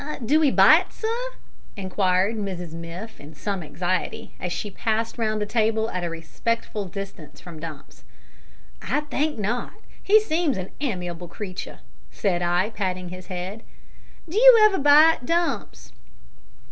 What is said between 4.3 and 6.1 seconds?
as she passed round the table at a